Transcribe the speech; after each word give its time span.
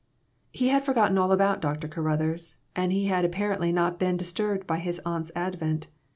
He 0.51 0.69
had 0.69 0.81
forgotten 0.81 1.19
all 1.19 1.31
about 1.31 1.61
Dr. 1.61 1.87
Caruthers, 1.87 2.57
and 2.75 2.91
he 2.91 3.05
had 3.05 3.17
not 3.21 3.25
apparently 3.25 3.71
been 3.71 4.17
dis 4.17 4.33
turbed 4.33 4.65
by 4.65 4.79
his 4.79 4.99
aunt's 5.05 5.31
advent. 5.35 5.89